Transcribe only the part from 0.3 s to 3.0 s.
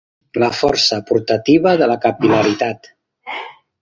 La força portativa de la capil·laritat.